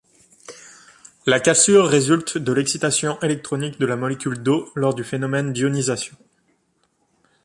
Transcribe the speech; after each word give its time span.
La 1.27 1.39
cassure 1.39 1.85
résulte 1.87 2.39
de 2.39 2.51
l'excitation 2.53 3.21
électronique 3.21 3.79
de 3.79 3.85
la 3.85 3.95
molécule 3.95 4.41
d'eau 4.41 4.67
lors 4.73 4.95
du 4.95 5.03
phénomène 5.03 5.53
d’ionisation. 5.53 6.17